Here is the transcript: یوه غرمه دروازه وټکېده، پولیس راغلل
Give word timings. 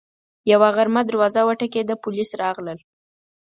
یوه 0.51 0.69
غرمه 0.75 1.01
دروازه 1.09 1.41
وټکېده، 1.45 1.95
پولیس 2.03 2.29
راغلل 2.41 2.79